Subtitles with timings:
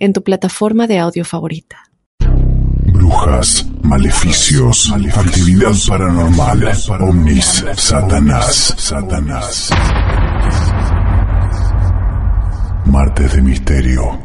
[0.00, 1.76] en tu plataforma de audio favorita.
[2.92, 9.70] Brujas, maleficios, actividad paranormal, ovnis, Satanás, Satanás.
[12.86, 14.18] Martes de Misterio.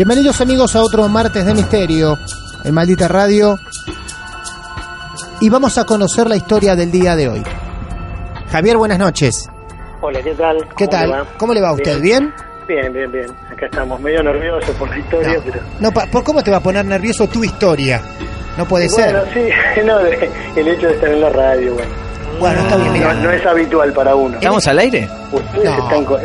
[0.00, 2.18] Bienvenidos amigos a otro martes de misterio
[2.64, 3.58] en Maldita Radio.
[5.42, 7.42] Y vamos a conocer la historia del día de hoy.
[8.50, 9.46] Javier, buenas noches.
[10.00, 10.56] Hola, ¿qué tal?
[10.74, 11.10] ¿Qué ¿Cómo tal?
[11.10, 11.26] le va?
[11.36, 12.00] ¿Cómo le va a usted?
[12.00, 12.32] ¿Bien?
[12.66, 13.26] Bien, bien, bien.
[13.52, 15.60] Acá estamos medio nerviosos por la historia, No, pero...
[15.80, 18.00] no, ¿por ¿cómo te va a poner nervioso tu historia?
[18.56, 19.52] No puede Bueno, ser.
[19.74, 21.92] sí, no, de- el hecho de estar en la radio, bueno.
[22.40, 23.14] Bueno, está bien, No, mira.
[23.14, 24.34] no es habitual para uno.
[24.34, 25.08] ¿Estamos al aire?
[25.30, 25.84] Ustedes No.
[25.84, 26.20] están con...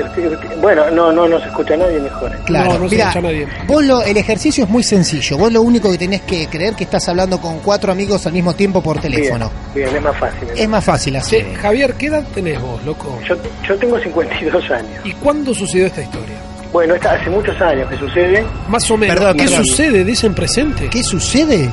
[0.62, 2.32] Bueno, no, no, no se escucha nadie mejor.
[2.46, 3.48] Claro, No, no se mira, escucha nadie.
[3.68, 5.38] vos lo, el ejercicio es muy sencillo.
[5.38, 8.54] Vos lo único que tenés que creer que estás hablando con cuatro amigos al mismo
[8.56, 9.52] tiempo por teléfono.
[9.76, 10.48] Bien, bien, es más fácil.
[10.56, 11.46] Es más fácil así.
[11.62, 13.20] Javier, ¿qué edad tenés vos, loco?
[13.28, 13.36] Yo,
[13.68, 14.90] yo tengo 52 años.
[15.04, 16.36] ¿Y cuándo sucedió esta historia?
[16.72, 18.44] Bueno, esta, hace muchos años que sucede.
[18.68, 19.16] Más o menos.
[19.16, 19.66] Perdón, ¿Qué perdón.
[19.66, 20.04] sucede?
[20.04, 20.90] Dicen presente.
[20.90, 21.70] ¿Qué sucede?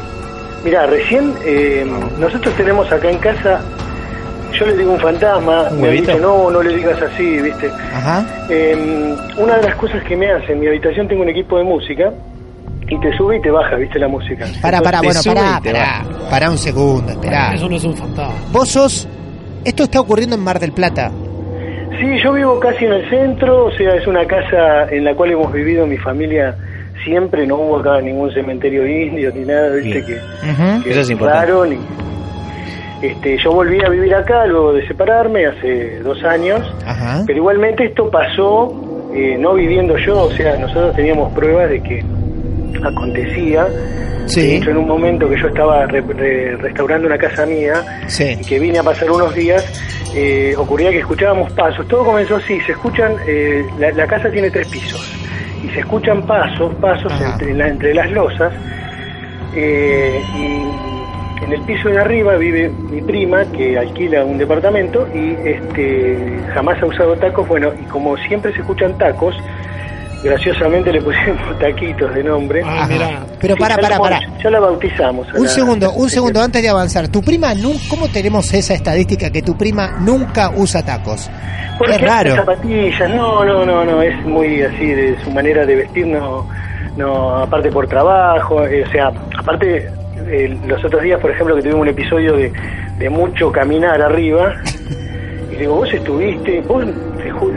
[0.65, 1.85] Mira, recién eh,
[2.19, 3.61] nosotros tenemos acá en casa...
[4.59, 7.69] Yo le digo un fantasma, ¿Un me dicho, no, no le digas así, ¿viste?
[7.69, 8.25] Ajá.
[8.51, 11.65] Eh, una de las cosas que me hace en mi habitación tengo un equipo de
[11.65, 12.13] música
[12.89, 14.47] y te sube y te baja, ¿viste la música?
[14.61, 16.03] Pará, pará, te bueno, te pará.
[16.31, 17.55] Pará un segundo, esperá.
[17.55, 18.35] Eso no es un fantasma.
[18.53, 19.09] Vos sos...
[19.65, 21.11] Esto está ocurriendo en Mar del Plata.
[22.01, 25.31] Sí, yo vivo casi en el centro, o sea, es una casa en la cual
[25.31, 26.55] hemos vivido mi familia
[27.05, 30.05] siempre, no hubo acá ningún cementerio indio ni nada, ¿viste?
[30.05, 30.83] Que, Ujú.
[30.83, 31.47] que Eso es importante.
[31.47, 31.79] raro, ni-
[33.03, 37.25] Este, yo volví a vivir acá luego de separarme hace dos años, Ajá.
[37.27, 38.73] pero igualmente esto pasó
[39.13, 42.03] eh, no viviendo yo, o sea, nosotros teníamos pruebas de que
[42.85, 43.65] acontecía.
[43.65, 47.75] De Sí, hecho, en un momento que yo estaba re- re- restaurando una casa mía
[48.07, 48.37] sí.
[48.41, 49.65] y que vine a pasar unos días,
[50.15, 51.87] eh, ocurría que escuchábamos pasos.
[51.89, 55.13] Todo comenzó así, se escuchan, eh, la, la casa tiene tres pisos
[55.65, 58.53] y se escuchan pasos, pasos entre, la- entre las losas.
[59.57, 60.92] eh, y
[61.43, 66.81] en el piso de arriba vive mi prima que alquila un departamento y este jamás
[66.83, 67.47] ha usado tacos.
[67.49, 69.35] Bueno, y como siempre se escuchan tacos,
[70.23, 72.63] graciosamente le pusimos taquitos de nombre.
[72.65, 73.21] Ah, mirá.
[73.41, 74.21] Pero Sí, para, para, para.
[74.43, 75.29] Ya la bautizamos.
[75.29, 77.09] a Un la- segundo, un segundo antes de avanzar.
[77.09, 77.53] Tu prima,
[77.89, 81.29] ¿cómo tenemos esa estadística que tu prima nunca usa tacos?
[81.79, 82.37] Porque es raro.
[82.37, 86.47] zapatillas, no, no, no, no, es muy así de su manera de vestir, no,
[86.97, 89.91] no aparte por trabajo, eh, o sea, aparte
[90.29, 92.53] eh, los otros días, por ejemplo, que tuvimos un episodio de,
[92.99, 94.55] de mucho caminar arriba,
[95.53, 96.85] y digo, vos estuviste, vos,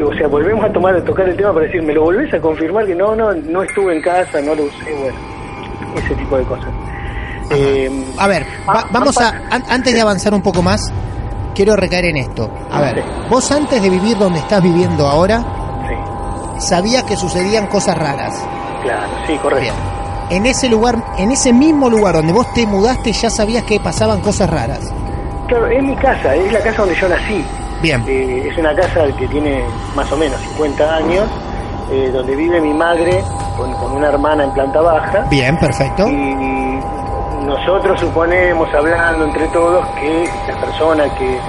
[0.03, 2.39] o sea, volvemos a tomar, a tocar el tema para decir, ¿me lo volvés a
[2.39, 5.17] confirmar que no, no, no estuve en casa, no lo usé, bueno,
[5.97, 6.69] ese tipo de cosas.
[7.51, 10.91] Eh, A ver, va- ah, vamos a, ah, an- antes de avanzar un poco más,
[11.53, 12.49] quiero recaer en esto.
[12.71, 15.39] A ver, vos antes de vivir donde estás viviendo ahora,
[15.87, 18.33] sí, sabías que sucedían cosas raras.
[18.83, 19.61] claro, sí, correcto.
[19.61, 19.94] Bien.
[20.29, 24.21] En ese lugar, en ese mismo lugar donde vos te mudaste, ya sabías que pasaban
[24.21, 24.91] cosas raras.
[25.47, 27.45] Claro, es mi casa, es la casa donde yo nací.
[27.81, 28.03] Bien.
[28.07, 29.63] Eh, es una casa que tiene
[29.95, 31.25] más o menos 50 años,
[31.91, 33.23] eh, donde vive mi madre
[33.55, 35.19] con, con una hermana en planta baja.
[35.29, 36.07] Bien, perfecto.
[36.07, 36.79] Y
[37.45, 41.39] nosotros suponemos, hablando entre todos, que la persona que, eh,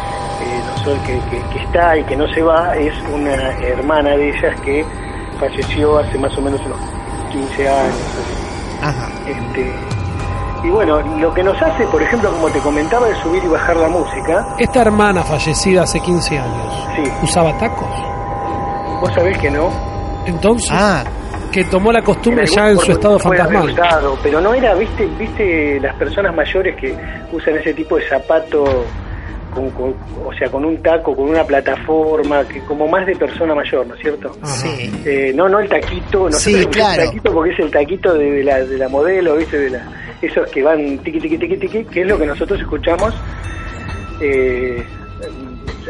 [1.07, 4.85] que, que- que está y que no se va es una hermana de ellas que
[5.41, 6.79] falleció hace más o menos unos
[7.33, 7.95] 15 años.
[7.95, 8.46] así.
[8.83, 9.09] Ajá.
[9.27, 9.73] Este,
[10.65, 13.77] y bueno, lo que nos hace, por ejemplo, como te comentaba, es subir y bajar
[13.77, 14.47] la música.
[14.59, 17.89] Esta hermana fallecida hace 15 años, Sí, ¿usaba tacos?
[19.01, 19.69] vos sabés que no.
[20.27, 21.05] Entonces, Ah,
[21.53, 23.71] que tomó la costumbre En ya en su estado fantasmal.
[23.71, 26.97] usado, pero no era, viste, viste las personas mayores que
[27.33, 28.85] usan ese tipo de zapato,
[29.57, 29.95] con, con-
[30.25, 33.95] o sea, con un taco, con una plataforma, que como más de persona mayor, ¿no
[33.95, 34.37] es cierto?
[34.43, 34.55] Ajá.
[34.55, 34.93] sí.
[35.05, 37.05] Eh, no, no el taquito, nosotros Sí, claro.
[37.07, 39.83] taquito porque es el taquito de, de la, de la modelo, viste, de la,
[40.23, 43.13] esos que van tiqui tiqui tiqui tiqui, que es lo que nosotros escuchamos
[44.21, 44.85] eh,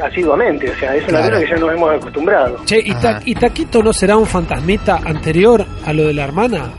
[0.03, 1.27] asiduamente, o sea, es una Claro.
[1.37, 2.57] cosa que ya nos hemos acostumbrado.
[2.65, 3.21] Che, ¿y, Ta-.
[3.25, 6.71] ¿y Taquito no será un fantasmita anterior a lo de la hermana?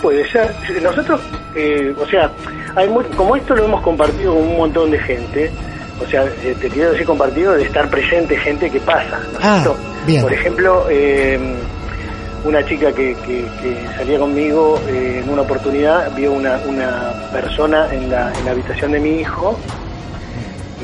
[0.00, 0.50] Puede ser.
[0.82, 1.20] Nosotros,
[1.54, 2.30] eh, o sea,
[2.76, 5.50] hay muy- como esto lo hemos compartido con un montón de gente,
[6.02, 9.18] o sea, eh, te quiero decir compartido de estar presente gente que pasa.
[9.32, 9.64] ¿no Ah,
[10.06, 10.22] bien.
[10.22, 11.38] Por ejemplo, eh,
[12.44, 17.92] una chica que, que- que salía conmigo eh, en una oportunidad vio una, una persona
[17.92, 19.58] en la, en la habitación de mi hijo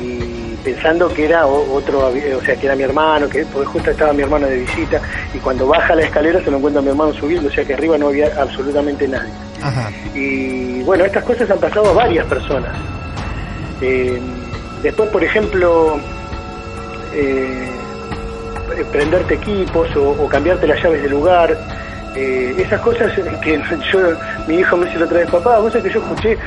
[0.01, 4.13] y pensando que era otro, o sea, que era mi hermano, que porque justo estaba
[4.13, 4.99] mi hermano de visita
[5.33, 7.97] y cuando baja la escalera se lo encuentra mi hermano subiendo, o sea que arriba
[7.97, 9.31] no había absolutamente nadie.
[9.61, 9.89] Ajá.
[10.15, 12.71] Y bueno, estas cosas han pasado a varias personas.
[13.81, 14.19] Eh,
[14.83, 15.97] después, por ejemplo,
[17.15, 17.67] eh,
[18.91, 21.57] prenderte equipos o, o cambiarte las llaves del lugar.
[22.15, 23.59] eh, esas cosas que
[23.91, 23.99] yo,
[24.47, 26.37] mi hijo me dice la otra vez, papá, vos sabés que yo escuché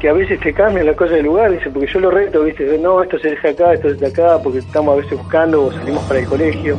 [0.00, 2.76] que a veces te cambian las cosas del lugar, dice, porque yo lo reto, viste,
[2.78, 5.72] no, esto se deja acá, esto se deja acá, porque estamos a veces buscando o
[5.72, 6.76] salimos para el colegio.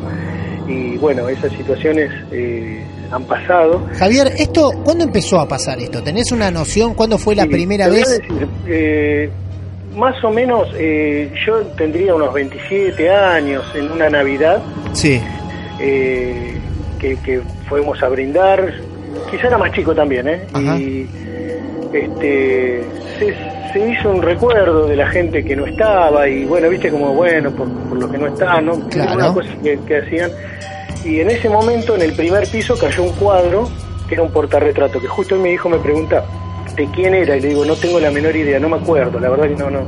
[0.67, 3.83] Y bueno, esas situaciones eh, han pasado.
[3.97, 6.03] Javier, esto, ¿cuándo empezó a pasar esto?
[6.03, 6.93] ¿Tenés una noción?
[6.93, 8.07] ¿Cuándo fue la Sí, primera vez?
[8.19, 9.29] decir, eh,
[9.95, 14.61] más o menos, eh, yo tendría unos 27 años en una Navidad
[14.93, 15.21] Sí.
[15.79, 16.57] eh,
[16.99, 18.73] que, que fuimos a brindar.
[19.31, 20.41] Quizá era más chico también, ¿eh?
[20.53, 20.77] Ajá.
[20.77, 21.07] Y
[21.93, 22.83] este,
[23.19, 23.33] se,
[23.73, 27.51] se hizo un recuerdo de la gente que no estaba y bueno, viste como bueno,
[27.51, 28.79] por, por lo que no está, ¿no?
[28.89, 29.15] Claro.
[29.15, 30.31] Una cosa que, que hacían.
[31.05, 33.69] Y en ese momento, en el primer piso, cayó un cuadro
[34.07, 36.23] que era un portarretrato, que justo mi hijo me pregunta
[36.75, 39.29] de quién era y le digo, no tengo la menor idea, no me acuerdo, la
[39.29, 39.87] verdad que no, no.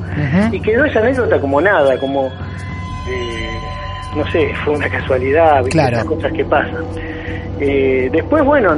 [0.52, 2.28] Y quedó esa anécdota como nada, como,
[3.08, 3.60] eh,
[4.16, 5.64] no sé, fue una casualidad.
[5.66, 6.06] Claro.
[6.06, 6.86] cosas que pasan.
[7.60, 8.76] Eh, después, bueno,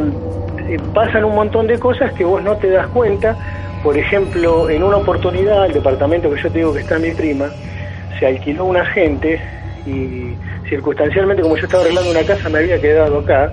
[0.67, 3.35] eh, pasan un montón de cosas que vos no te das cuenta.
[3.83, 7.47] Por ejemplo, en una oportunidad, el departamento que yo te digo que está mi prima,
[8.19, 9.39] se alquiló un agente
[9.85, 10.33] y
[10.67, 13.51] circunstancialmente, como yo estaba arreglando una casa, me había quedado acá.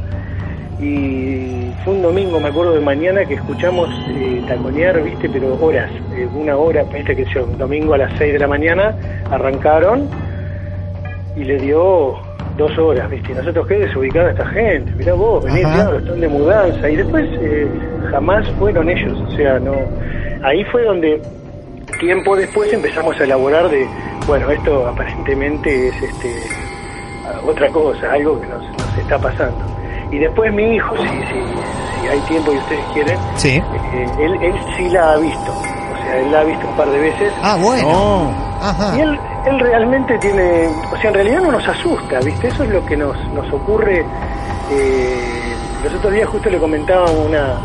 [0.80, 5.90] Y fue un domingo, me acuerdo de mañana, que escuchamos eh, taconear, viste, pero horas,
[6.14, 8.94] eh, una hora, viste que yo, un domingo a las 6 de la mañana
[9.30, 10.08] arrancaron
[11.34, 12.14] y le dio
[12.58, 16.28] dos horas, viste, y nosotros qué desubicada esta gente, mirá vos, venís, claro, están de
[16.28, 17.68] mudanza, y después eh,
[18.10, 19.74] jamás fueron ellos, o sea, no,
[20.42, 21.20] ahí fue donde
[22.00, 23.86] tiempo después empezamos a elaborar de,
[24.26, 26.66] bueno, esto aparentemente es este
[27.46, 29.58] otra cosa, algo que nos, nos está pasando.
[30.10, 33.56] Y después mi hijo, si, si, si hay tiempo y ustedes quieren, Sí.
[33.56, 36.88] eh, él, él sí la ha visto, o sea, él la ha visto un par
[36.88, 37.32] de veces.
[37.42, 37.88] Ah, bueno.
[37.90, 38.30] No.
[38.62, 38.96] Ajá.
[38.96, 42.48] Y él, él realmente tiene, o sea, en realidad no nos asusta, ¿viste?
[42.48, 44.04] Eso es lo que nos, nos ocurre.
[44.70, 45.42] eh,
[45.84, 47.58] los otros días justo le comentaba a una,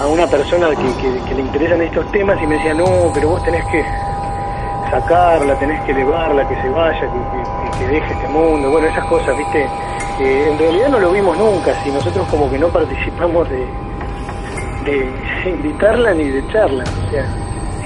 [0.00, 3.30] a una persona que, que- que le interesan estos temas y me decía, no, pero
[3.30, 3.84] vos tenés que
[4.90, 9.36] sacarla, tenés que elevarla, que se vaya, que- que deje este mundo, bueno, esas cosas,
[9.36, 9.66] ¿viste?
[10.20, 13.66] Eh, en realidad no lo vimos nunca, si nosotros como que no participamos de,
[14.84, 15.10] de
[15.50, 17.26] invitarla ni de echarla, o sea,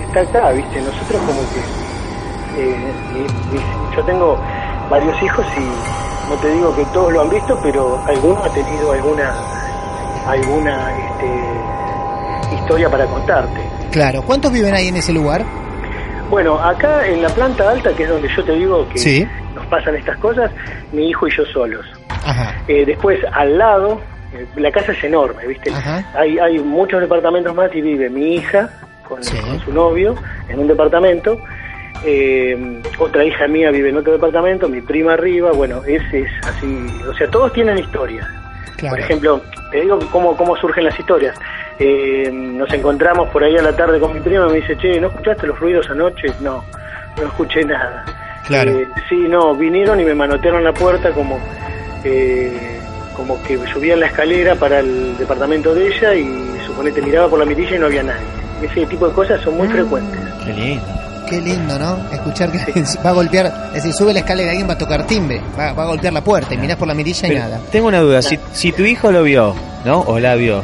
[0.07, 0.81] está acá, ¿viste?
[0.81, 2.93] Nosotros como que eh,
[3.97, 4.39] yo tengo
[4.89, 8.93] varios hijos y no te digo que todos lo han visto, pero alguno ha tenido
[8.93, 9.35] alguna
[10.29, 13.61] alguna este, historia para contarte.
[13.91, 14.23] Claro.
[14.23, 15.45] ¿Cuántos viven ahí en ese lugar?
[16.29, 19.27] Bueno, acá en la planta alta, que es donde yo te digo que Sí.
[19.55, 20.51] nos pasan estas cosas,
[20.93, 21.85] mi hijo y yo solos.
[22.69, 24.01] Eh, después, al lado,
[24.35, 25.71] eh, la casa es enorme, ¿viste?
[25.71, 26.05] Ajá.
[26.15, 28.69] Hay, hay muchos departamentos más y vive mi hija
[29.09, 29.37] con, Sí.
[29.41, 30.15] con su novio
[30.49, 31.41] en un departamento.
[32.05, 36.87] eh, otra hija mía vive en otro departamento, mi prima arriba, bueno, ese es así,
[37.07, 38.27] o sea, todos tienen historias.
[38.79, 38.95] Claro.
[38.97, 41.39] Por ejemplo, te digo cómo, cómo surgen las historias.
[41.79, 44.99] Eh, nos encontramos por ahí a la tarde con mi prima y me dice, che,
[44.99, 46.29] ¿no escuchaste los ruidos anoche?
[46.41, 46.65] No,
[47.19, 48.05] no escuché nada.
[48.47, 48.71] Claro.
[48.71, 51.39] Eh, sí, no, vinieron y me manotearon la puerta como,
[52.05, 52.81] eh,
[53.17, 57.45] como que subían la escalera para el departamento de ella y suponete miraba por la
[57.45, 58.27] mirilla y no había nadie.
[58.63, 59.73] Ese tipo de cosas son muy Mm.
[59.73, 60.21] frecuentes.
[60.45, 60.85] Qué lindo.
[61.29, 61.97] Qué lindo, ¿no?
[62.13, 62.59] Escuchar que
[63.05, 65.73] va a golpear, es decir, sube la escalera y alguien va a tocar timbre, va,
[65.73, 67.61] va a golpear la puerta y mirás por la mirilla y nada.
[67.71, 69.55] Tengo una duda, si, si tu hijo lo vio,
[69.85, 70.01] ¿no?
[70.01, 70.63] O la vio,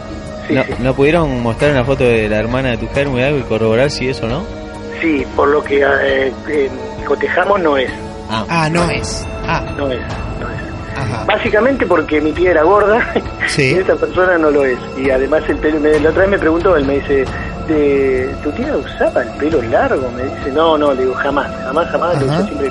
[0.49, 0.71] Sí, ¿no, sí.
[0.81, 3.91] ¿no pudieron mostrar una foto de la hermana de tu germo y algo y corroborar
[3.93, 4.43] si eso no?
[5.01, 6.71] Sí, por lo que eh, eh,
[7.07, 7.91] cotejamos no es,
[8.29, 9.25] Ah, no es.
[9.47, 10.01] Ah, no es, no es.
[11.07, 11.25] Ajá.
[11.25, 13.13] Básicamente porque mi tía era gorda
[13.47, 13.75] Sí.
[13.75, 14.79] y esta persona no lo es.
[14.97, 17.25] Y además el pelo, me, la otra vez me preguntó, él me dice,
[17.69, 20.11] de, ¿tu tía usaba el pelo largo?
[20.17, 22.71] Me dice, no, no, le digo, jamás, jamás, jamás, lo usó siempre.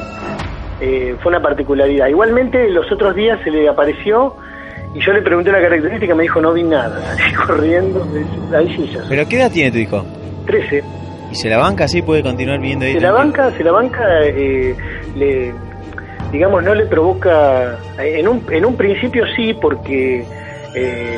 [0.82, 2.08] Eh, fue una particularidad.
[2.08, 4.36] Igualmente los otros días se le apareció
[4.94, 7.00] y yo le pregunté la característica me dijo, no vi nada.
[7.18, 8.08] Salí corriendo,
[8.56, 9.01] ahí sí ya.
[9.08, 10.06] ¿Pero qué edad tiene tu hijo?
[10.48, 10.84] 13.
[11.32, 12.94] ¿Y se la banca así puede continuar viendo ahí?
[12.94, 14.75] Se la banca, se la banca, eh,
[15.15, 15.54] le,
[16.32, 20.25] digamos, no le provoca, en un, en un principio sí, porque,
[20.74, 21.17] eh,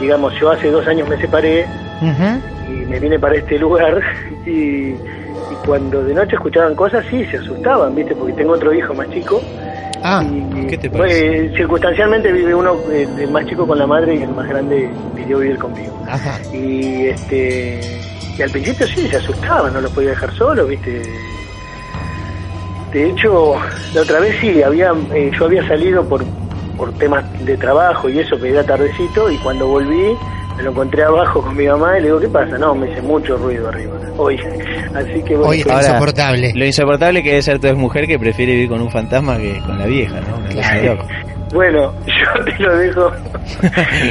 [0.00, 1.66] digamos, yo hace dos años me separé
[2.02, 2.72] Ujú.
[2.72, 4.00] y me vine para este lugar
[4.46, 4.50] y,
[4.90, 4.96] y
[5.64, 8.14] cuando de noche escuchaban cosas sí se asustaban, ¿viste?
[8.14, 9.40] Porque tengo otro hijo más chico.
[10.02, 11.46] Ah, y, ¿qué te parece?
[11.46, 14.88] eh, circunstancialmente vive uno eh, el más chico con la madre y el más grande
[15.16, 15.92] pidió vivir conmigo.
[16.06, 16.38] ajá.
[16.52, 17.80] Y este
[18.38, 21.02] y al principio sí se asustaban, no los podía dejar solos, ¿viste?
[22.96, 23.56] De hecho,
[23.92, 26.24] la otra vez sí, había eh, yo había salido por
[26.78, 30.16] por temas de trabajo y eso, que era tardecito, y cuando volví
[30.56, 32.56] me lo encontré abajo con mi mamá y le digo, ¿qué pasa?
[32.56, 34.40] No, me hice mucho ruido arriba, hoy.
[34.94, 36.52] Así que bueno, Hoy está Ahora, insoportable.
[36.54, 39.78] Lo insoportable que debe ser tu mujer que prefiere vivir con un fantasma que con
[39.78, 40.48] la vieja, ¿no?
[40.48, 41.04] Claro.
[41.56, 43.10] Bueno, yo te lo dejo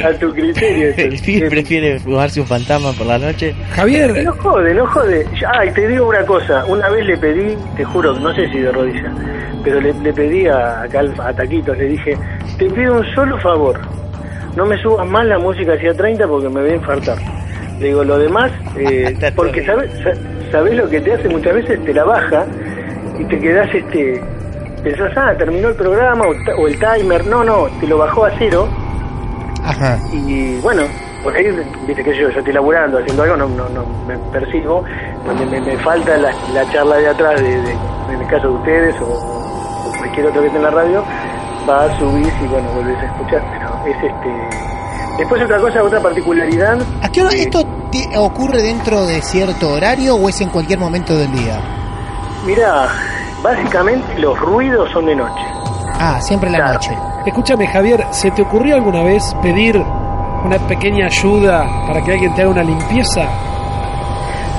[0.04, 0.92] a tu criterio.
[0.96, 3.54] El pibe prefiere fumarse un fantasma por la noche.
[3.74, 5.26] Javier, No jode, no jode.
[5.58, 6.64] Ay, te digo una cosa.
[6.66, 9.10] Una vez le pedí, te juro, no sé si de rodilla,
[9.64, 12.16] pero le, le pedí a, a Taquitos, le dije,
[12.58, 13.80] te pido un solo favor.
[14.56, 17.18] No me subas más la música hacia 30 porque me voy a infartar.
[17.78, 21.84] Le digo, lo demás, eh, porque sabes, sa- sabes lo que te hace muchas veces,
[21.84, 22.46] te la baja
[23.18, 24.20] y te quedas, este,
[24.90, 27.26] pensás, ah, terminó el programa o, el timer.
[27.26, 28.68] No, no, te lo bajó a cero
[29.64, 29.98] Ajá.
[30.12, 30.82] y bueno,
[31.24, 31.44] por ahí,
[31.86, 34.14] viste que yo, yo estoy laburando, haciendo algo, no, no, no me
[35.26, 37.76] donde me, me falta la, la charla de atrás, de, de-
[38.12, 41.04] en el caso de ustedes o, o cualquier otro que esté en la radio,
[41.68, 44.66] va, subís y bueno, volvés a escuchar, pero es este...
[45.18, 47.64] Después otra cosa, otra particularidad, ¿A qué hora eh, esto
[48.18, 51.58] ocurre dentro de cierto horario o es en cualquier momento del día?
[52.46, 52.88] mira,
[53.46, 55.44] básicamente los ruidos son de noche.
[55.98, 56.74] Ah, siempre en la Claro.
[56.74, 56.90] noche.
[57.26, 59.76] escúchame Javier, ¿se te ocurrió alguna vez pedir
[60.44, 63.22] una pequeña ayuda para que alguien te haga una limpieza?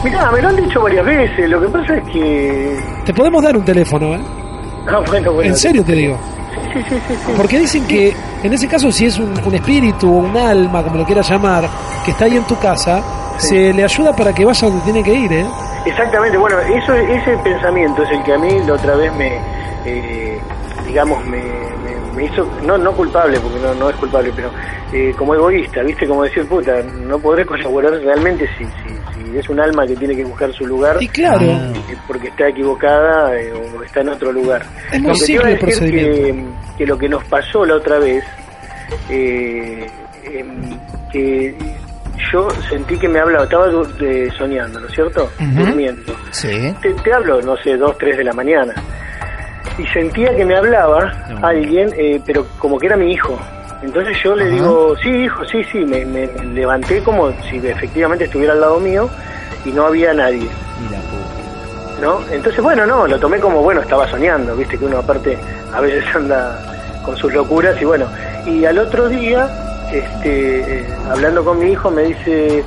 [0.04, 2.80] Mirá, me lo han dicho varias veces, lo que pasa es que...
[3.06, 4.20] Te podemos dar un teléfono, ¿eh?
[4.90, 5.50] Ah, bueno, bueno.
[5.52, 6.18] En serio te digo.
[6.74, 7.34] Sí, sí, sí, sí.
[7.36, 10.96] Porque dicen que en ese caso si es un, un espíritu o un alma, como
[10.98, 11.68] lo quieras llamar,
[12.06, 13.02] que está ahí en tu casa,
[13.38, 13.48] Sí.
[13.50, 15.46] se le ayuda para que vaya donde tiene que ir, ¿eh?
[15.88, 19.38] Exactamente, bueno, eso, ese pensamiento es el que a mí la otra vez me,
[19.86, 20.38] eh,
[20.86, 24.50] digamos, me, me- me hizo, no, no culpable, porque no, no es culpable, pero
[24.92, 26.08] eh, como egoísta, ¿viste?
[26.08, 30.16] Como decir, puta, no podré colaborar realmente si, si, si es un alma que tiene
[30.16, 30.98] que buscar su lugar.
[31.00, 31.74] Y claro, eh,
[32.08, 34.64] Porque está equivocada eh, o está en otro lugar.
[34.92, 36.18] Es muy Lo que simple decir procedimiento.
[36.72, 38.24] Que, que lo que nos pasó la otra vez,
[39.10, 39.88] eh,
[40.26, 40.78] em,
[41.12, 41.56] que
[42.32, 45.30] yo sentí que me hablaba, estaba de- soñando, ¿no es cierto?
[45.40, 46.14] Durmiendo.
[46.32, 46.76] Sí.
[46.82, 48.74] Te, te hablo, no sé, dos, tres de la mañana.
[49.78, 51.46] Y sentía que me hablaba No.
[51.46, 53.38] alguien, eh, pero como que era mi hijo.
[53.84, 58.54] Entonces yo le digo, sí, hijo, sí, sí, me, me levanté como si efectivamente estuviera
[58.54, 59.08] al lado mío
[59.66, 60.48] y no había nadie.
[60.80, 62.02] Puta.
[62.02, 62.20] ¿no?
[62.32, 65.38] Entonces, bueno, no, lo tomé como, bueno, estaba soñando, viste que uno aparte
[65.74, 66.60] a veces anda
[67.04, 68.08] con sus locuras y bueno,
[68.46, 69.48] y al otro día,
[69.92, 72.64] este, eh, hablando con mi hijo, me dice,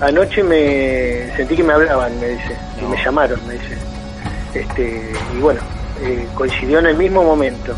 [0.00, 3.76] anoche me sentí que me hablaban, me dice, y me llamaron, me dice,
[4.54, 5.60] este, y bueno,
[6.02, 7.74] eh, coincidió en el mismo momento.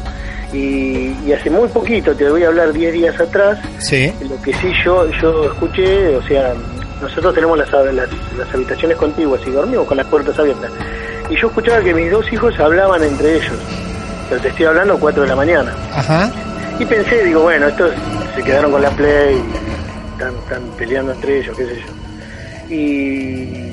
[0.53, 4.13] Y, y hace muy poquito, te voy a hablar 10 días atrás, Sí.
[4.29, 6.53] lo que sí yo yo escuché, o sea,
[7.01, 10.71] nosotros tenemos las, las, las habitaciones contiguas y dormimos con las puertas abiertas.
[11.31, 13.57] Y yo escuchaba que mis dos hijos hablaban entre ellos.
[14.29, 15.75] Pero te estoy hablando 4 de la mañana.
[15.95, 16.31] Ajá.
[16.79, 17.91] Y pensé, digo, bueno, estos
[18.35, 19.43] se quedaron con la Play,
[20.13, 22.75] están, están peleando entre ellos, qué sé yo.
[22.75, 23.73] Y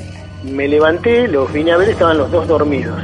[0.52, 3.00] me levanté, los vine a ver, estaban los dos dormidos.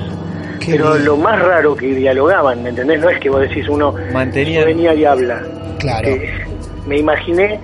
[0.60, 1.06] Qué Pero bien.
[1.06, 3.00] lo más raro que dialogaban, ¿me entendés?
[3.00, 5.42] No es que vos decís uno Mantenían- venía y habla.
[5.80, 6.08] Claro.
[6.10, 6.34] Eh,
[6.88, 7.60] me imaginé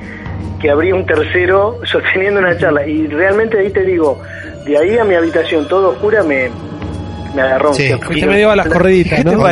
[0.59, 2.85] que habría un tercero sosteniendo una charla.
[2.85, 4.21] Y realmente ahí te digo,
[4.65, 6.49] de ahí a mi habitación todo oscura me,
[7.35, 7.89] me agarró Sí.
[8.01, 9.47] fuiste medio a las correditas, ¿Qué te ¿no?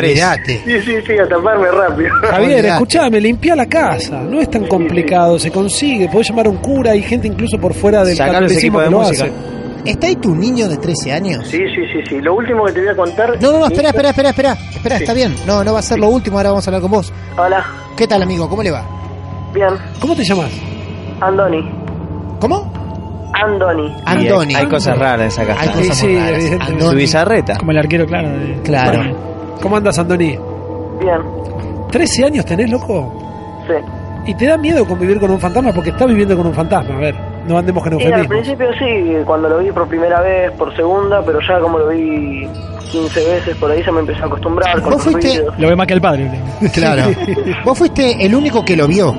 [0.64, 2.10] Sí, sí, sí, a taparme rápido.
[2.30, 6.56] Javier, escuchame, limpia la casa, no es tan complicado, se consigue, podés llamar a un
[6.58, 9.32] cura, hay gente incluso por fuera del Sacar los catolicismo equipos de que lo hace.
[9.90, 11.46] ¿Está ahí tu niño de 13 años?
[11.48, 12.20] Sí, sí, sí, sí.
[12.20, 13.40] Lo último que te voy a contar...
[13.40, 14.52] No, no, no, espera, espera, espera, espera.
[14.52, 15.02] Espera, Sí.
[15.04, 15.34] está bien.
[15.46, 17.10] No, no va a ser lo último, ahora vamos a hablar con vos.
[17.38, 17.64] Hola,
[17.96, 18.46] ¿Qué tal, amigo?
[18.48, 18.84] ¿Cómo le va?
[19.54, 20.50] bien, ¿Cómo te llamas?
[21.20, 21.66] Andoni,
[22.40, 22.70] ¿Cómo?
[23.32, 23.86] Andoni.
[23.88, 24.54] Y hay- Andoni.
[24.54, 25.60] Hay, cosas raras en esa casa.
[25.62, 26.48] Hay cosas Sí, sí.
[26.56, 26.96] Su Andoni.
[26.96, 27.56] bizarreta.
[27.58, 28.28] Como el arquero, claro.
[28.30, 28.98] de- Claro.
[28.98, 29.16] Bueno,
[29.62, 30.38] ¿Cómo andas, Andoni?
[31.00, 31.20] Bien,
[31.90, 33.12] ¿13 años tenés, loco?
[33.66, 33.74] sí.
[34.26, 35.72] ¿Y te da miedo convivir con un fantasma?
[35.72, 37.14] Porque estás viviendo con un fantasma, a ver,
[37.48, 38.28] no andemos con Y al eufemismos.
[38.38, 42.46] principio sí, cuando lo vi por primera vez, por segunda, pero ya como lo vi
[42.92, 45.58] 15 veces por ahí se me empezó a acostumbrar con ¿Vos los fuiste- ruidos.
[45.58, 46.30] Lo ve más que el padre.
[46.74, 47.02] Claro.
[47.64, 49.14] Vos fuiste el único que lo vio.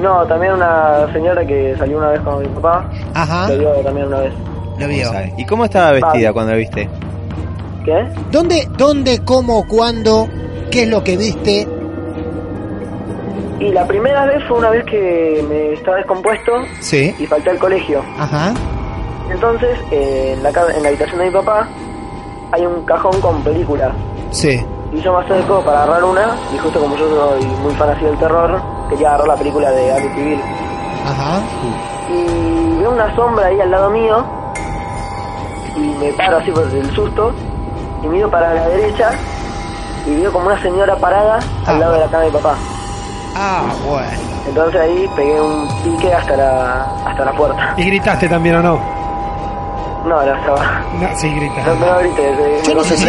[0.00, 3.48] No, también una señora que salió una vez con mi papá, Ajá.
[3.50, 4.32] lo vio también una vez.
[4.78, 5.10] Lo vio.
[5.36, 6.88] ¿Y cómo estaba vestida cuando la viste?
[7.84, 8.08] ¿Qué?
[8.30, 10.26] ¿Dónde, dónde, cómo, cuándo?
[10.70, 11.66] ¿Qué es lo que viste?
[13.58, 17.14] Y la primera vez fue una vez que me estaba descompuesto Sí.
[17.18, 18.02] y falté al colegio.
[18.18, 18.54] Ajá.
[19.30, 21.68] Entonces, eh, en, la, en la habitación de mi papá
[22.52, 23.92] hay un cajón con películas.
[24.30, 24.64] Sí.
[24.92, 28.04] Y yo me acerco para agarrar una, y justo como yo soy muy fan así
[28.04, 28.60] del terror,
[28.90, 30.42] quería agarrar la película de Amityville.
[31.06, 31.40] Ajá.
[32.10, 34.24] Y veo una sombra ahí al lado mío,
[35.76, 37.32] y me paro así por el susto,
[38.02, 39.10] y miro para la derecha,
[40.06, 41.70] y veo como una señora parada Ah.
[41.70, 42.54] al lado de la cama de mi papá.
[43.36, 44.08] Ah, bueno.
[44.48, 47.74] Entonces ahí pegué un pique hasta la, hasta la puerta.
[47.76, 48.99] ¿Y gritaste también o no?
[50.04, 50.82] No, no estaba.
[50.98, 51.62] No, sí, grita.
[51.66, 53.06] No, no grites, eh, Yo me no, sé si,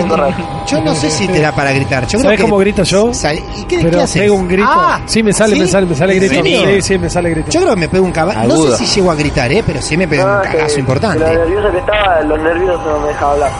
[0.67, 2.03] yo no sé si te da para gritar.
[2.03, 3.13] Yo creo ¿Sabes que cómo grito yo?
[3.13, 4.21] Sal- ¿Y qué, Pero qué haces?
[4.21, 4.67] pego un grito.
[4.69, 5.61] Ah, sí, me sale, ¿sí?
[5.61, 6.43] me sale, me sale ¿En grito.
[6.43, 7.49] Sí, sí, me sale grito.
[7.49, 8.43] Yo creo que me pego un caballo.
[8.43, 9.63] No sé si llego a gritar, ¿eh?
[9.65, 11.23] Pero sí me pego No, un cagazo Lo importante.
[11.23, 13.51] nervioso que estaba, los nervios no me dejaban hablar.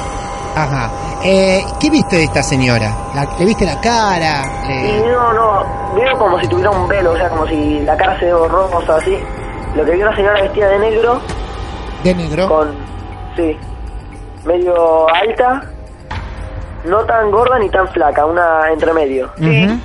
[0.56, 0.92] Ajá.
[1.24, 2.94] Eh, ¿Qué viste de esta señora?
[3.16, 4.44] La- ¿Le viste la cara?
[4.66, 5.64] Y Le- no, no,
[5.96, 8.98] veo como si tuviera un velo, o sea, como si la cara se ve borrosa,
[8.98, 9.16] así.
[9.76, 11.22] Lo que vi una señora vestida de negro,
[12.04, 12.50] ¿De negro?
[12.50, 12.76] con,
[13.42, 13.58] sí,
[14.46, 15.64] medio alta,
[16.86, 19.32] no tan gorda ni tan flaca, una entre medio.
[19.38, 19.80] Ujú.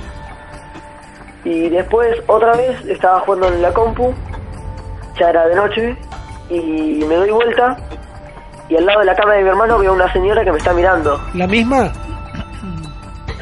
[1.45, 4.13] Y después, otra vez, estaba jugando en la compu,
[5.19, 5.97] ya era de noche,
[6.49, 7.77] y me doy vuelta,
[8.69, 10.73] y al lado de la cama de mi hermano veo una señora que me está
[10.73, 11.19] mirando.
[11.33, 11.91] ¿La misma?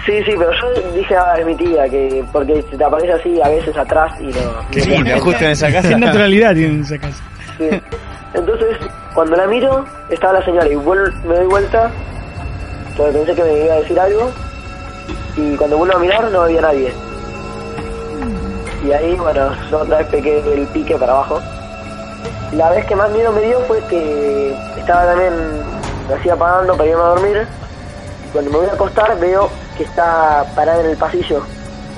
[0.05, 3.41] Sí, sí, pero yo dije, ah, es mi tía, que porque se te aparece así
[3.41, 4.69] a veces atrás y no...
[4.69, 5.19] Qué cuenta.
[5.19, 5.89] justo en esa casa.
[5.89, 7.24] Qué naturalidad tiene esa casa.
[7.57, 7.69] Sí.
[8.36, 8.77] Entonces,
[9.13, 11.89] cuando la miro, estaba la señora y me doy vuelta,
[12.98, 14.30] porque pensé que me iba a decir algo,
[15.38, 16.94] y cuando vuelvo a mirar no había nadie.
[18.86, 21.39] Y ahí, bueno, yo otra vez pegué el pique para abajo.
[22.51, 25.34] La vez que más miedo me dio fue que estaba también,
[26.10, 27.48] me hacía apagando para irme a dormir.
[28.27, 31.42] y Cuando me voy a acostar veo que está parada en el pasillo.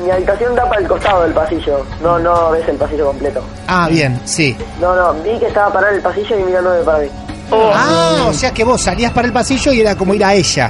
[0.04, 3.42] Mi habitación da para el costado del pasillo, no no ves el pasillo completo.
[3.68, 4.56] Ah, bien, sí.
[4.80, 7.08] No, no, vi que estaba parada en el pasillo y mirándome para mí.
[7.52, 10.70] Ah, o sea que vos salías para el pasillo y era como ir a ella,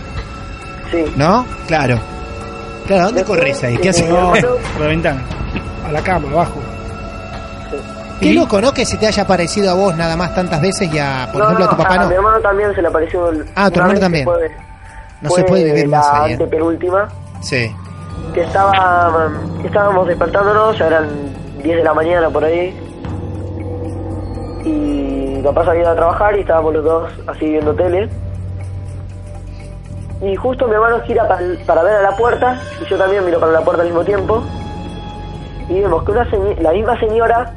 [0.92, 1.04] Sí.
[1.18, 1.46] ¿no?
[1.68, 2.00] Claro.
[2.86, 3.78] Claro, ¿dónde Después, corres ahí?
[3.78, 4.06] ¿Qué haces?
[4.06, 4.42] Por
[4.82, 5.22] la ventana.
[5.86, 6.60] A la cama, abajo.
[8.22, 8.34] Qué ¿Y?
[8.34, 8.74] loco, ¿no?
[8.74, 11.46] Que se te haya parecido a vos nada más tantas veces y a, por No,
[11.48, 12.12] ejemplo, a tu no, papá mi no.
[12.16, 13.30] hermano también se le apareció.
[13.30, 14.26] el- Ah, tu hermano también.
[15.22, 16.30] No fue se puede vivir la más ahí.
[16.30, 16.34] ¿eh?
[16.34, 17.08] antepenúltima,
[17.42, 17.76] Sí.
[18.38, 21.08] Que estaba, que estábamos despertándonos, ya eran
[21.64, 22.70] 10 de la mañana por ahí.
[24.64, 28.08] Y mi papá ido a trabajar y estábamos los dos así viendo tele.
[30.22, 33.40] Y justo mi hermano gira para, para ver a la puerta, y yo también miro
[33.40, 34.44] para la puerta al mismo tiempo.
[35.68, 36.28] Y vemos que una
[36.62, 37.56] la misma señora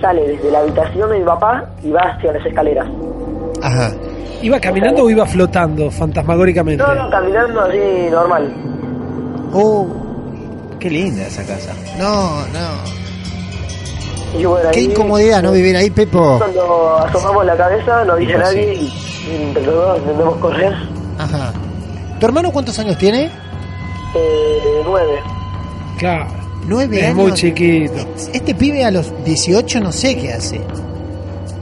[0.00, 2.86] sale desde la habitación de mi papá y va hacia las escaleras.
[3.64, 3.90] Ajá.
[4.42, 6.84] ¿Iba caminando o iba flotando fantasmagóricamente?
[6.84, 8.54] No, no, caminando así normal.
[9.52, 9.88] Oh,
[10.80, 11.72] Qué linda esa casa.
[11.98, 13.00] no, no.
[14.38, 16.38] Y bueno, Qué ahí, incomodidad no vivir ahí, Pepo.
[16.38, 18.66] Cuando asomamos la cabeza, no dice Imposible.
[18.66, 20.72] nadie y, y entre los dos intentamos correr.
[21.18, 21.52] Ajá.
[22.20, 23.24] ¿Tu hermano cuántos años tiene?
[24.14, 25.20] Eh, nueve.
[25.98, 26.26] Claro.
[26.66, 27.16] Nueve Es años.
[27.16, 28.06] muy chiquito.
[28.32, 30.60] Este pibe a los 18 no sé qué hace.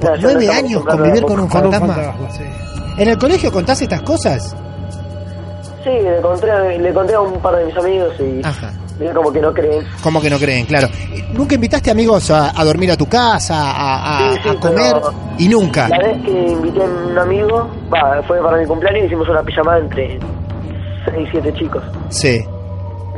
[0.02, 1.94] Ya Nueve años convivir con un Con un fantasma.
[1.94, 2.42] fantasma, sí.
[2.98, 4.54] ¿En el colegio contás estas cosas?
[5.84, 8.72] Sí, le conté, le conté a un par de mis amigos y Ajá.
[8.98, 9.84] Digo como que no creen.
[10.02, 10.66] ¿Cómo que no creen?
[10.66, 10.88] Claro.
[11.32, 14.96] ¿Nunca invitaste amigos a, a dormir a tu casa, a, a- Sí, sí, a comer?
[15.38, 15.88] Y nunca.
[15.88, 19.42] La vez que invité a un amigo, va, fue para mi cumpleaños y hicimos una
[19.42, 20.18] pijamada entre
[21.04, 21.82] 6 y 7 chicos.
[22.08, 22.40] Sí,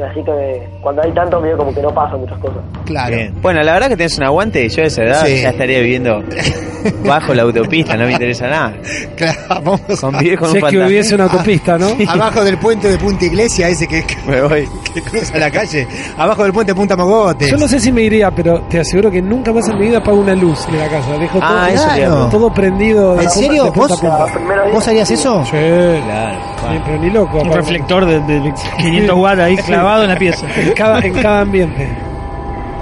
[0.03, 2.59] Así que cuando hay tanto, medio como que no pasa muchas cosas.
[2.85, 3.15] claro.
[3.17, 3.35] Bien.
[3.43, 4.69] Bueno, la verdad que tenés un aguante.
[4.69, 5.41] Yo a esa edad Sí.
[5.43, 6.23] ya estaría viviendo
[7.05, 7.97] bajo la autopista.
[7.97, 8.73] No me interesa nada.
[9.17, 11.89] Claro, vamos Convivir con Si un es que hubiese una autopista, ¿no?
[12.09, 14.69] Abajo del puente de Punta Iglesia, ese que, que- Me voy.
[14.95, 15.87] que cruza la calle.
[16.17, 17.51] Abajo del puente de Punta Mogotes.
[17.51, 19.99] Yo no sé si me iría, pero te aseguro que nunca más en mi vida
[19.99, 21.13] apago una luz de la casa.
[21.19, 22.01] Dejo todo, Ah, eso a Claro.
[22.11, 22.31] preguntar.
[22.31, 23.15] todo prendido.
[23.17, 23.65] de ¿En punta- serio?
[23.73, 24.71] punta ¿Vos, a punta.
[24.73, 25.45] ¿Vos harías eso?
[25.45, 26.39] Sí, Claro.
[26.61, 27.41] Sí, pero ni loco.
[27.41, 30.47] Un reflector de, de 500 watts ahí clavado en la pieza.
[30.57, 31.89] En cada, en cada ambiente.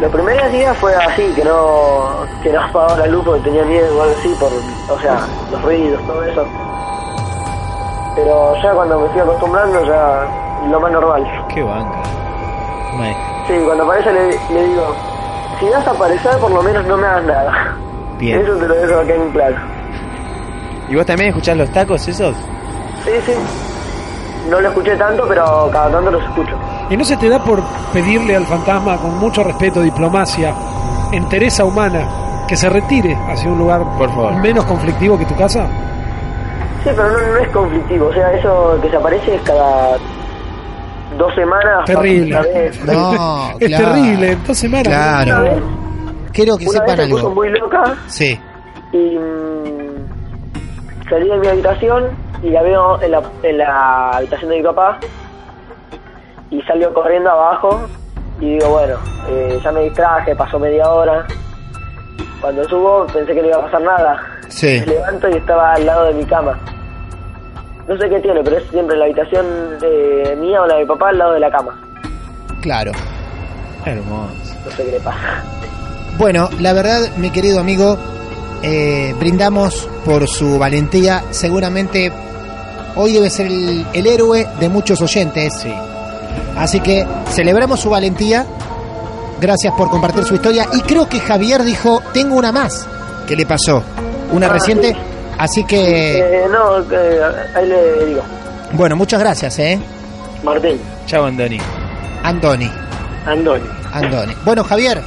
[0.00, 4.02] Los primeros días fue así, que no, que no apagaba la luz porque tenía miedo
[4.02, 4.50] algo así, por,
[4.96, 5.18] o sea,
[5.50, 6.46] los ruidos, todo eso.
[8.14, 11.46] Pero ya cuando me fui acostumbrando, ya lo más normal.
[11.48, 11.98] Qué banca.
[12.96, 13.24] Maestro.
[13.48, 14.94] Sí, cuando aparece le, le digo,
[15.58, 17.76] si vas a aparecer por lo menos no me hagas nada.
[18.18, 18.40] Bien.
[18.40, 19.56] Eso te lo dejo acá en claro.
[20.88, 22.36] ¿Y vos también escuchás los tacos esos?
[23.04, 23.32] Sí, sí.
[24.48, 26.56] No lo escuché tanto, pero cada tanto los escucho.
[26.90, 27.60] ¿Y no se te da por
[27.92, 30.54] pedirle al fantasma con mucho respeto, diplomacia,
[31.12, 34.34] entereza humana, que se retire hacia un lugar Por favor.
[34.36, 35.66] menos conflictivo que tu casa?
[36.84, 38.06] Sí, pero no, no es conflictivo.
[38.06, 39.96] O sea, eso que se aparece es cada
[41.18, 41.84] dos semanas.
[41.84, 42.30] Terrible.
[42.30, 43.84] Una vez, No, Es claro.
[43.92, 44.86] terrible, dos semanas.
[44.88, 45.42] una Claro.
[45.42, 45.62] vez,
[46.32, 47.34] Quiero que una vez sepan se puso algo.
[47.34, 48.40] muy loca Sí.
[48.92, 52.04] y mm, salí de mi habitación
[52.42, 54.98] y la veo en la, en la habitación de mi papá
[56.50, 57.80] y salió corriendo abajo
[58.40, 58.96] y digo, bueno,
[59.28, 61.26] eh, ya me distraje, pasó media hora.
[62.40, 64.22] Cuando subo pensé que no iba a pasar nada.
[64.48, 64.80] Sí.
[64.80, 66.58] Me levanto y estaba al lado de mi cama.
[67.88, 70.86] No sé qué tiene, pero es siempre la habitación de mía o la de mi
[70.86, 71.80] papá al lado de la cama.
[72.60, 72.92] Claro.
[73.84, 74.34] Hermoso.
[74.64, 75.42] No sé qué le pasa.
[76.18, 77.96] Bueno, la verdad, mi querido amigo,
[78.62, 81.22] eh, brindamos por su valentía.
[81.30, 82.12] Seguramente
[82.96, 85.54] hoy debe ser el, el héroe de muchos oyentes.
[85.54, 85.72] Sí.
[86.56, 88.44] Así que celebramos su valentía.
[89.40, 90.66] Gracias por compartir su historia.
[90.72, 92.86] Y creo que Javier dijo, tengo una más.
[93.26, 93.82] ¿Qué le pasó?
[94.32, 94.92] Una Ah, reciente.
[94.92, 94.96] sí.
[95.38, 97.20] Así que, Eh, no, eh,
[97.54, 98.22] ahí le digo.
[98.72, 99.78] bueno, muchas gracias, ¿eh?
[100.42, 101.58] Martín, Chao, Andoni.
[102.24, 102.70] Andoni.
[103.26, 103.64] Andoni.
[103.92, 104.34] Andoni.
[104.44, 105.00] Bueno, Javier,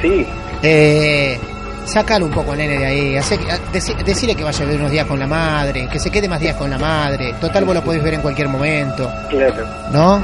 [0.00, 0.26] Sí,
[0.62, 1.38] eh,
[1.86, 3.16] sácalo un poco al nene de ahí.
[3.16, 3.38] Hace,
[3.72, 6.40] deci- decirle que vaya a ver unos días con la madre, que se quede más
[6.40, 7.34] días con la madre.
[7.40, 9.66] Total, vos lo podés ver en cualquier momento, claro.
[9.92, 10.22] ¿no?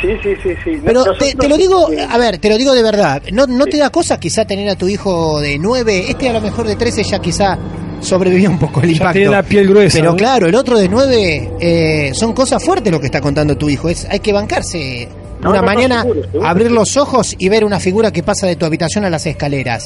[0.00, 0.80] Sí, sí, sí, sí.
[0.84, 3.22] Pero te, nosotros- te lo digo, a ver, te lo digo de verdad.
[3.32, 6.06] ¿No, no te da cosa quizá tener a tu hijo de 9?
[6.10, 7.58] Este a lo mejor de 13 ya quizá
[8.00, 9.12] sobrevivió un poco el Ya impacto.
[9.14, 9.98] tiene la piel gruesa.
[9.98, 10.16] Pero ¿no?
[10.16, 13.88] claro, el otro de 9 eh, son cosas fuertes lo que está contando tu hijo.
[13.88, 15.08] Es, hay que bancarse.
[15.40, 16.46] No, una no, no, mañana seguro, seguro.
[16.48, 19.84] abrir los ojos y ver una figura que pasa de tu habitación a las escaleras.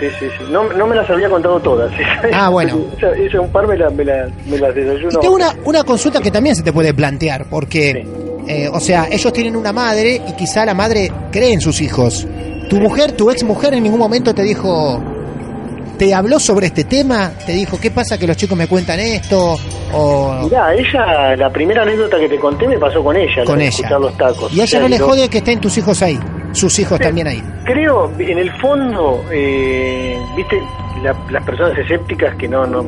[0.00, 0.44] Sí, sí, sí.
[0.50, 1.92] No, no me las había contado todas.
[2.32, 2.78] Ah, bueno.
[2.98, 5.10] Esa, esa un par me, la- me, la- me las desayuno.
[5.18, 8.08] Y tengo una, una consulta que también se te puede plantear, porque, Sí.
[8.46, 12.26] Eh, o sea, ellos tienen una madre y quizá la madre cree en sus hijos.
[12.68, 15.02] ¿Tu mujer, tu ex mujer en ningún momento te dijo,
[15.98, 17.32] te habló sobre este tema?
[17.46, 19.56] ¿Te dijo, qué pasa que los chicos me cuentan esto?
[19.92, 23.44] O Mirá, ella, la primera anécdota que te conté me pasó con ella.
[23.44, 23.98] con ella.
[23.98, 24.52] los tacos.
[24.52, 26.18] Y a O sea, ella no le digo, jode que estén tus hijos ahí,
[26.54, 27.42] sus hijos también ahí.
[27.64, 30.60] Creo, en el fondo, eh, viste,
[31.02, 32.84] la- las personas escépticas que no, no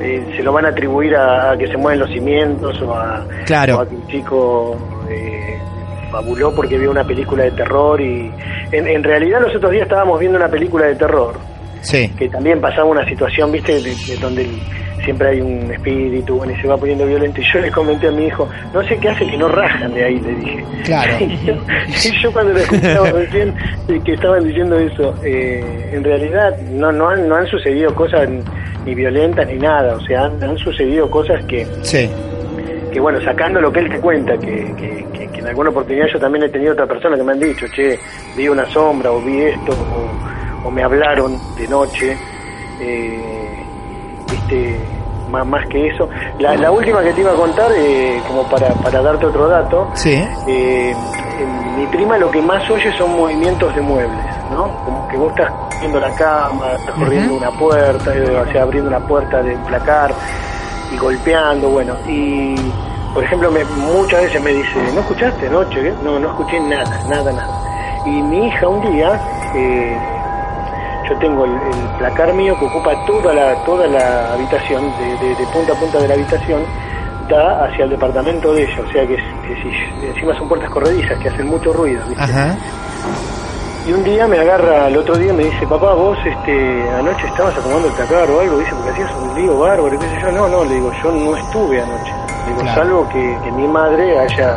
[0.00, 3.26] eh, se lo van a atribuir a, a que se mueven los cimientos o a,
[3.46, 3.78] Claro.
[3.78, 4.76] o a que un chico
[5.10, 5.58] eh,
[6.10, 8.30] fabuló porque vio una película de terror y
[8.72, 11.34] en, en realidad los otros días estábamos viendo una película de terror
[11.80, 12.08] Sí.
[12.18, 14.60] que también pasaba una situación, viste, de, de donde el-
[15.06, 18.10] siempre hay un espíritu bueno, y se va poniendo violento y yo le comenté a
[18.10, 20.64] mi hijo, no sé qué hace que no rajan de ahí, le dije.
[20.84, 21.12] Claro.
[21.20, 21.54] Y yo,
[22.04, 23.54] y yo cuando lo escuchaba recién
[24.04, 28.28] que estaban diciendo eso, eh, en realidad no, no, han, no han sucedido cosas
[28.84, 32.08] ni violentas ni nada, o sea, han, han sucedido cosas que, Sí.
[32.92, 36.06] que, bueno, sacando lo que él te cuenta, que, que, que- que en alguna oportunidad
[36.12, 37.98] yo también he tenido otra persona que me han dicho, che,
[38.36, 42.16] vi una sombra o vi esto, o, o me hablaron de noche,
[42.80, 43.20] eh,
[44.30, 44.76] viste,
[45.30, 46.08] más, más que eso.
[46.38, 49.88] La, la última que te iba a contar, eh, como para, para darte otro dato,
[49.94, 50.14] Sí.
[50.48, 50.94] eh,
[51.40, 54.68] en mi prima lo que más oye son movimientos de muebles, ¿no?
[54.84, 58.88] Como que vos estás viendo la cama, estás corriendo una puerta, eh, o sea, abriendo
[58.90, 60.12] una puerta de placar
[60.92, 62.54] y golpeando, bueno, y
[63.12, 65.88] por ejemplo, me- muchas veces me dice, ¿no escuchaste anoche?
[65.88, 65.94] eh?".
[66.02, 67.60] No, no escuché nada, nada, nada.
[68.06, 69.20] Y mi hija un día,
[69.54, 69.98] eh,
[71.08, 75.34] yo tengo el, el placar mío que ocupa toda la, toda la habitación, de, de-
[75.36, 76.62] de punta a punta de la habitación,
[77.28, 81.18] da hacia el departamento de ella, o sea que, que si encima son puertas corredizas
[81.18, 82.22] que hacen mucho ruido, ¿viste?
[82.22, 82.56] Ajá.
[83.86, 87.56] Y un día me agarra, el otro día me dice, papá, vos este, anoche estabas
[87.56, 90.32] acomodando el placar o algo, dice, porque hacías un lío bárbaro, qué sé yo.
[90.32, 92.12] No, no, le digo, yo no estuve anoche.
[92.46, 92.80] Le digo, Claro.
[92.82, 94.56] salvo que, que mi madre haya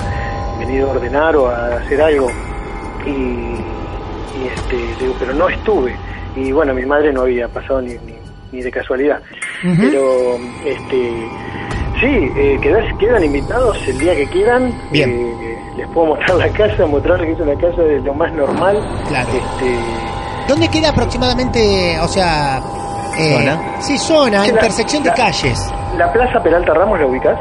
[0.58, 2.28] venido a ordenar o a hacer algo.
[3.06, 5.96] Y, y este, digo, pero no estuve.
[6.36, 8.16] Y bueno, mi madre no había pasado ni, ni,
[8.52, 9.20] ni de casualidad.
[9.62, 11.28] Pero, este,
[12.00, 14.74] sí, eh, quedas- quedan invitados el día que quieran.
[14.92, 15.10] Bien.
[15.10, 18.78] Eh, les puedo mostrar la casa, mostrarles que es una casa de lo más normal.
[19.08, 19.30] Claro.
[19.30, 19.76] Este,
[20.48, 22.62] ¿Dónde queda aproximadamente, o sea...
[23.18, 23.62] eh, ¿Zona?
[23.82, 25.60] Sí, zona, Sí, la- intersección de la- calles.
[25.98, 27.38] la Plaza Peralta Ramos, ¿la ubicás?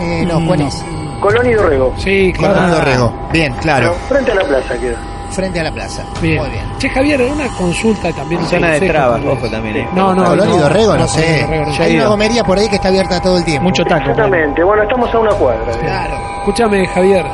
[0.00, 0.84] Eh, no, ¿cuál es?
[1.20, 1.92] Colón y Dorrego.
[1.98, 2.54] Sí, claro.
[2.54, 3.12] Colón Dorrego.
[3.32, 3.92] Bien, claro.
[4.08, 4.96] Pero frente a la plaza queda.
[5.38, 6.02] Frente a la plaza.
[6.20, 6.36] Bien.
[6.38, 6.64] Muy bien.
[6.78, 8.44] Che, Javier, una consulta también.
[8.46, 9.88] Zona de trabas, ojo también, ¿eh?
[9.94, 11.20] No, no, Colón y no, Dorrego, no, no, sé.
[11.38, 11.84] Y Dorrego, no.
[11.84, 13.62] Hay una gomería por ahí que está abierta todo el tiempo.
[13.62, 14.00] Mucho taco.
[14.10, 14.64] Exactamente.
[14.64, 15.72] Bueno, estamos a una cuadra.
[15.78, 16.14] Claro.
[16.38, 17.24] Escúchame, Javier.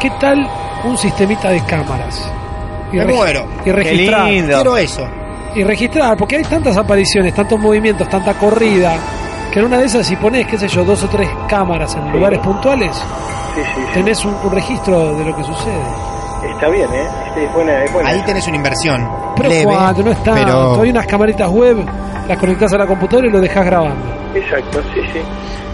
[0.00, 0.50] ¿Qué tal
[0.82, 2.28] un sistemita de cámaras?
[2.92, 3.46] Me regi- muero.
[3.64, 4.24] Y registrar.
[4.26, 4.54] Qué lindo.
[4.56, 5.08] Quiero eso.
[5.54, 8.96] Y registrar, porque hay tantas apariciones, tantos movimientos, tanta corrida,
[9.52, 12.10] que en una de esas, si pones, qué sé yo, dos o tres cámaras en
[12.10, 13.80] lugares puntuales, Sí, sí, sí.
[13.94, 15.82] tenés un, un registro de lo que sucede.
[16.44, 17.06] Está bien, ¿eh?
[17.28, 18.08] Este, es buena, es buena.
[18.10, 19.08] Ahí tenés una inversión.
[19.36, 21.76] Pero leve, cuando no está, pero hay unas camaritas web,
[22.28, 24.04] las conectás a la computadora y lo dejás grabando.
[24.34, 25.20] exacto, sí, sí.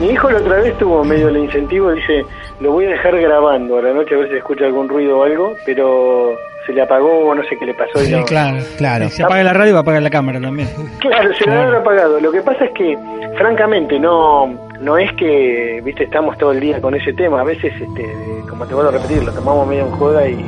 [0.00, 2.24] Mi hijo la otra vez tuvo medio el incentivo, dice,
[2.60, 5.22] lo voy a dejar grabando a la noche a ver si escucha algún ruido o
[5.24, 6.34] algo, pero
[6.66, 7.98] se le apagó, no sé qué le pasó.
[8.00, 8.58] Sí, no- claro.
[8.76, 9.08] Claro.
[9.08, 10.68] Si apaga la radio, va a apagar la cámara también.
[10.98, 12.18] Claro, se lo habrá apagado.
[12.20, 12.96] Lo que pasa es que,
[13.36, 14.46] francamente, no
[14.84, 17.40] no es que, viste, estamos todo el día con ese tema.
[17.40, 18.06] A veces, este,
[18.48, 20.44] como te vuelvo a repetir, lo tomamos medio en joda y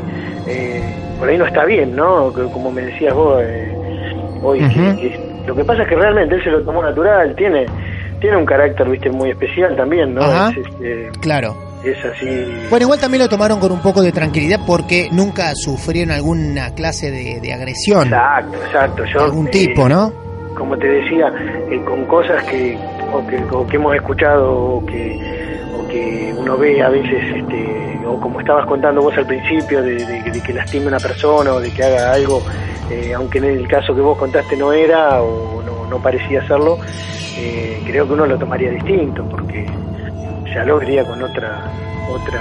[0.47, 0.83] eh,
[1.19, 2.33] por ahí no está bien, ¿no?
[2.53, 3.75] Como me decías vos eh,
[4.43, 4.59] hoy.
[4.69, 7.67] que- lo que pasa es que realmente él se lo tomó natural, tiene
[8.21, 10.23] tiene un carácter, viste, muy especial también, ¿no?
[10.23, 10.51] Ajá.
[10.51, 11.55] Es, este, Claro.
[11.85, 12.27] es así.
[12.71, 17.11] Bueno, igual también lo tomaron con un poco de tranquilidad porque nunca sufrieron alguna clase
[17.11, 19.05] de, de agresión Exacto, exacto.
[19.05, 20.13] Yo, algún eh, tipo, ¿no?
[20.57, 21.31] como te decía,
[21.71, 22.77] eh, con cosas que
[23.13, 25.19] o, que o que hemos escuchado o que,
[25.79, 30.43] o que uno ve a veces, este, o como estabas contando vos al principio, de,
[30.45, 32.43] que lastime a una persona o de que haga algo,
[32.91, 36.79] eh, aunque en el caso que vos contaste no era o no, no parecía serlo,
[37.39, 39.67] eh, creo que uno lo tomaría distinto porque
[40.55, 41.65] ya lo vería con otra
[42.13, 42.41] otra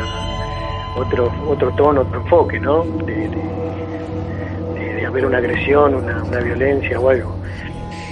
[0.98, 2.84] otro otro tono, otro enfoque, ¿no?
[3.06, 7.36] De- de haber una agresión, una, una violencia o algo.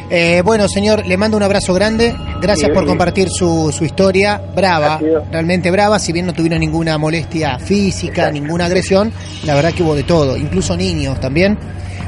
[0.10, 2.16] Eh, bueno, señor, le mando un abrazo grande.
[2.42, 2.88] Gracias Sí, por sí.
[2.90, 4.42] compartir su, su historia.
[4.56, 5.00] Brava,
[5.32, 5.98] realmente brava.
[6.00, 8.34] Si bien no tuvieron ninguna molestia física, Exacto.
[8.34, 9.12] ninguna agresión,
[9.46, 11.58] la verdad que hubo de todo, incluso niños también.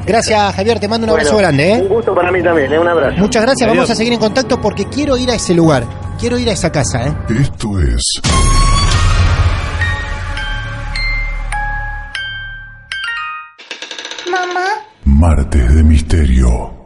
[0.06, 0.78] Gracias, Javier.
[0.78, 1.72] Te mando un abrazo Bueno, grande.
[1.72, 1.82] ¿eh?
[1.82, 2.78] Un gusto para mí también, ¿eh?
[2.78, 3.16] un abrazo.
[3.18, 3.62] Muchas gracias.
[3.68, 3.76] Adiós.
[3.78, 5.84] Vamos a seguir en contacto porque quiero ir a ese lugar.
[6.20, 7.08] Quiero ir a esa casa.
[7.08, 7.12] ¿eh?
[7.40, 8.20] Esto es
[14.30, 14.66] Mamá,
[15.04, 16.85] Martes de Misterio.